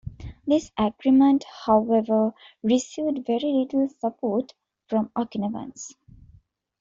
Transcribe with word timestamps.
This 0.47 0.71
agreement, 0.79 1.43
however, 1.43 2.33
received 2.63 3.27
very 3.27 3.51
little 3.53 3.87
support 3.87 4.55
from 4.89 5.11
Okinawans. 5.15 5.93